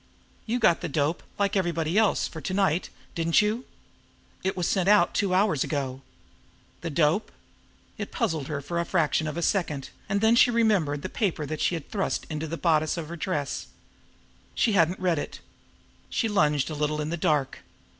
[0.47, 3.65] You got the dope, like everybody else, for to night, didn't you?
[4.43, 6.01] It was sent out two hours ago."
[6.81, 7.31] The dope!
[7.99, 11.45] It puzzled her for the fraction of a second and then she remembered the paper
[11.55, 13.67] she had thrust into the bodice of her dress.
[14.55, 15.39] She had not read it.
[16.09, 17.59] She lunged a little in the dark.